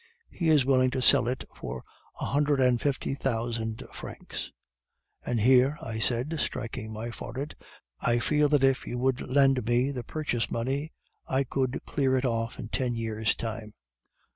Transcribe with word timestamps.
He 0.31 0.49
is 0.49 0.65
willing 0.65 0.89
to 0.97 0.99
sell 1.03 1.27
it 1.27 1.43
for 1.55 1.83
a 2.19 2.25
hundred 2.25 2.59
and 2.59 2.81
fifty 2.81 3.13
thousand 3.13 3.83
francs. 3.93 4.51
And 5.23 5.39
here,' 5.39 5.77
I 5.79 5.99
said, 5.99 6.39
striking 6.39 6.91
my 6.91 7.11
forehead, 7.11 7.55
'I 7.99 8.17
feel 8.17 8.49
that 8.49 8.63
if 8.63 8.87
you 8.87 8.97
would 8.97 9.21
lend 9.21 9.63
me 9.67 9.91
the 9.91 10.03
purchase 10.03 10.49
money, 10.49 10.91
I 11.27 11.43
could 11.43 11.85
clear 11.85 12.17
it 12.17 12.25
off 12.25 12.57
in 12.57 12.69
ten 12.69 12.95
years' 12.95 13.35
time. 13.35 13.75